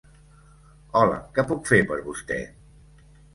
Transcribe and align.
Hola, 1.01 1.19
què 1.35 1.45
puc 1.51 1.69
fer 1.73 1.79
per 1.93 1.99
vostè? 2.09 2.41